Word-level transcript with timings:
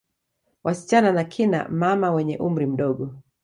Wasichana 0.63 1.11
na 1.11 1.23
kina 1.23 1.67
mama 1.69 2.11
wenye 2.11 2.37
umri 2.37 2.65
mdogo 2.65 3.13